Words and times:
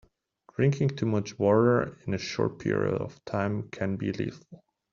Drinking 0.55 0.95
too 0.97 1.05
much 1.05 1.37
water 1.37 1.95
in 2.07 2.15
a 2.15 2.17
short 2.17 2.57
period 2.57 2.95
of 2.95 3.23
time 3.25 3.69
can 3.69 3.97
be 3.97 4.11
lethal. 4.11 4.63